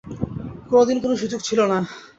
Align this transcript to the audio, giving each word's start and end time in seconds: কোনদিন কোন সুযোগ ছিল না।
কোনদিন 0.69 0.97
কোন 1.03 1.11
সুযোগ 1.15 1.39
ছিল 1.43 1.59
না। 1.71 1.77